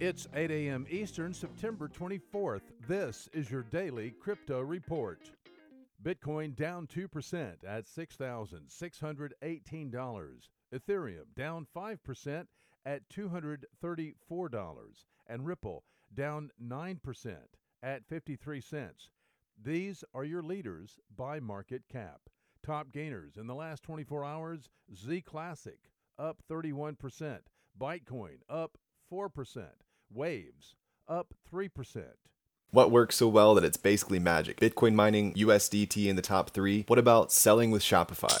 It's 0.00 0.28
8 0.32 0.52
a.m. 0.52 0.86
Eastern, 0.88 1.34
September 1.34 1.88
24th. 1.88 2.60
This 2.86 3.28
is 3.32 3.50
your 3.50 3.64
daily 3.64 4.14
crypto 4.20 4.60
report. 4.60 5.32
Bitcoin 6.00 6.54
down 6.54 6.86
2% 6.86 7.56
at 7.66 7.84
$6,618. 7.84 10.50
Ethereum 10.72 11.24
down 11.34 11.66
5% 11.76 12.46
at 12.86 13.08
$234. 13.08 15.04
And 15.26 15.44
Ripple 15.44 15.82
down 16.14 16.52
9% 16.64 17.36
at 17.82 18.06
53 18.06 18.60
cents. 18.60 19.10
These 19.60 20.04
are 20.14 20.22
your 20.22 20.44
leaders 20.44 21.00
by 21.16 21.40
market 21.40 21.82
cap. 21.90 22.20
Top 22.64 22.92
gainers 22.92 23.36
in 23.36 23.48
the 23.48 23.56
last 23.56 23.82
24 23.82 24.24
hours 24.24 24.70
Z 24.94 25.22
Classic 25.22 25.90
up 26.20 26.40
31%, 26.48 27.40
Bitcoin 27.80 28.36
up 28.48 28.78
4%. 29.12 29.66
Waves 30.12 30.74
up 31.06 31.34
3%. 31.52 32.04
What 32.70 32.90
works 32.90 33.16
so 33.16 33.28
well 33.28 33.54
that 33.54 33.64
it's 33.64 33.76
basically 33.76 34.18
magic? 34.18 34.60
Bitcoin 34.60 34.94
mining, 34.94 35.34
USDT 35.34 36.06
in 36.06 36.16
the 36.16 36.22
top 36.22 36.50
three. 36.50 36.84
What 36.86 36.98
about 36.98 37.32
selling 37.32 37.70
with 37.70 37.82
Shopify? 37.82 38.40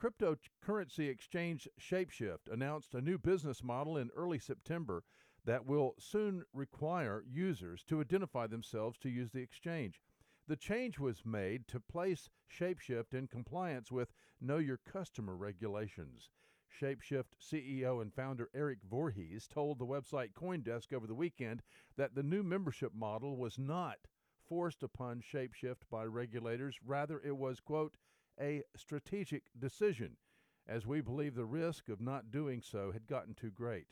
Cryptocurrency 0.00 1.08
exchange 1.08 1.66
Shapeshift 1.80 2.48
announced 2.48 2.94
a 2.94 3.00
new 3.00 3.18
business 3.18 3.64
model 3.64 3.96
in 3.96 4.10
early 4.14 4.38
September 4.38 5.02
that 5.44 5.66
will 5.66 5.96
soon 5.98 6.44
require 6.52 7.24
users 7.28 7.82
to 7.82 8.00
identify 8.00 8.46
themselves 8.46 8.96
to 8.98 9.08
use 9.08 9.32
the 9.32 9.42
exchange. 9.42 10.00
The 10.46 10.54
change 10.54 11.00
was 11.00 11.26
made 11.26 11.66
to 11.66 11.80
place 11.80 12.30
Shapeshift 12.48 13.12
in 13.12 13.26
compliance 13.26 13.90
with 13.90 14.12
Know 14.40 14.58
Your 14.58 14.76
Customer 14.76 15.34
regulations. 15.34 16.30
Shapeshift 16.80 17.34
CEO 17.40 18.00
and 18.00 18.14
founder 18.14 18.50
Eric 18.54 18.78
Voorhees 18.88 19.48
told 19.48 19.80
the 19.80 19.86
website 19.86 20.32
Coindesk 20.32 20.92
over 20.92 21.08
the 21.08 21.14
weekend 21.14 21.60
that 21.96 22.14
the 22.14 22.22
new 22.22 22.44
membership 22.44 22.94
model 22.94 23.36
was 23.36 23.58
not 23.58 23.98
forced 24.48 24.84
upon 24.84 25.22
Shapeshift 25.22 25.88
by 25.90 26.04
regulators. 26.04 26.78
Rather, 26.86 27.20
it 27.24 27.36
was, 27.36 27.58
quote, 27.58 27.96
a 28.40 28.62
strategic 28.76 29.44
decision, 29.58 30.16
as 30.66 30.86
we 30.86 31.00
believe 31.00 31.34
the 31.34 31.44
risk 31.44 31.88
of 31.88 32.00
not 32.00 32.30
doing 32.30 32.62
so 32.62 32.92
had 32.92 33.06
gotten 33.06 33.34
too 33.34 33.50
great. 33.50 33.86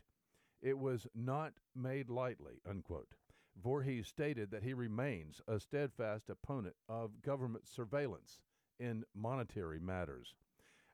It 0.62 0.78
was 0.78 1.06
not 1.14 1.54
made 1.74 2.10
lightly, 2.10 2.60
unquote. 2.68 3.14
Voorhees 3.62 4.06
stated 4.06 4.50
that 4.50 4.62
he 4.62 4.74
remains 4.74 5.40
a 5.48 5.58
steadfast 5.58 6.28
opponent 6.28 6.76
of 6.88 7.22
government 7.22 7.66
surveillance 7.66 8.40
in 8.78 9.04
monetary 9.14 9.80
matters. 9.80 10.34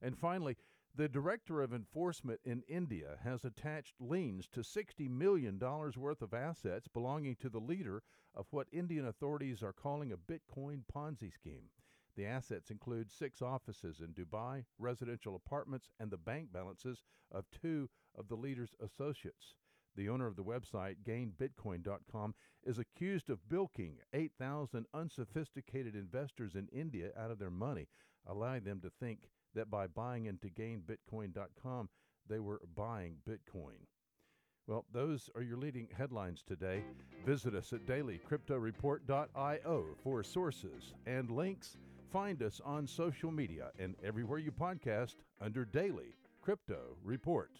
And 0.01 0.19
finally, 0.19 0.57
the 0.95 1.09
Director 1.09 1.63
of 1.63 1.73
Enforcement 1.73 2.41
in 2.45 2.63
India 2.69 3.19
has 3.25 3.45
attached 3.45 3.95
liens 3.99 4.47
to 4.49 4.61
$60 4.61 5.09
million 5.09 5.59
worth 5.59 6.23
of 6.23 6.34
assets 6.34 6.87
belonging 6.87 7.37
to 7.37 7.49
the 7.49 7.61
leader 7.61 8.03
of 8.34 8.47
what 8.51 8.69
Indian 8.73 9.07
authorities 9.07 9.63
are 9.63 9.73
calling 9.73 10.13
a 10.13 10.17
Bitcoin 10.17 10.83
Ponzi 10.93 11.33
scheme. 11.33 11.71
The 12.17 12.27
assets 12.27 12.71
include 12.71 13.11
six 13.11 13.41
offices 13.41 14.00
in 14.00 14.12
Dubai, 14.12 14.65
residential 14.78 15.34
apartments, 15.34 15.89
and 15.99 16.11
the 16.11 16.19
bank 16.19 16.53
balances 16.53 17.03
of 17.31 17.47
two 17.50 17.89
of 18.17 18.28
the 18.28 18.37
leader's 18.37 18.75
associates. 18.81 19.55
The 19.97 20.09
owner 20.09 20.27
of 20.27 20.37
the 20.37 20.45
website, 20.45 20.97
gainbitcoin.com, 21.05 22.34
is 22.65 22.78
accused 22.78 23.31
of 23.31 23.49
bilking 23.49 23.97
8,000 24.12 24.87
unsophisticated 24.95 25.95
investors 25.95 26.55
in 26.55 26.69
India 26.69 27.11
out 27.17 27.31
of 27.31 27.39
their 27.39 27.51
money, 27.51 27.89
allowing 28.27 28.65
them 28.65 28.81
to 28.81 28.91
think 28.91 29.28
that 29.55 29.71
by 29.71 29.87
buying 29.87 30.27
into 30.27 30.49
gainbitcoin.com, 30.49 31.89
they 32.28 32.39
were 32.39 32.61
buying 32.75 33.17
Bitcoin. 33.28 33.87
Well, 34.67 34.84
those 34.93 35.28
are 35.34 35.43
your 35.43 35.56
leading 35.59 35.89
headlines 35.97 36.43
today. 36.47 36.84
Visit 37.27 37.55
us 37.55 37.72
at 37.72 37.84
dailycryptoreport.io 37.87 39.84
for 40.03 40.22
sources 40.22 40.95
and 41.05 41.31
links 41.31 41.77
Find 42.12 42.43
us 42.43 42.61
on 42.62 42.87
social 42.87 43.31
media 43.31 43.71
and 43.78 43.95
everywhere 44.05 44.39
you 44.39 44.53
podcast 44.53 45.15
under 45.41 45.65
Daily 45.65 46.15
Crypto 46.43 46.99
Report. 47.03 47.53